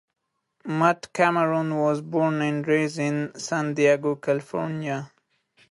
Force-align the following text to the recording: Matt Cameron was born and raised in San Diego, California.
Matt 0.65 1.13
Cameron 1.13 1.77
was 1.77 2.01
born 2.01 2.41
and 2.41 2.67
raised 2.67 2.97
in 2.97 3.37
San 3.39 3.75
Diego, 3.75 4.15
California. 4.15 5.11